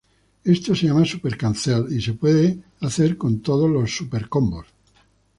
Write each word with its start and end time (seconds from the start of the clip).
Esto 0.43 0.73
se 0.73 0.87
llama 0.87 1.05
"Super 1.05 1.37
Cancel" 1.37 1.85
y 1.95 2.01
se 2.01 2.13
puede 2.13 2.57
hacer 2.79 3.17
con 3.19 3.39
todos 3.39 3.69
los 3.69 3.95
Super 3.95 4.29
Combos. 4.29 4.65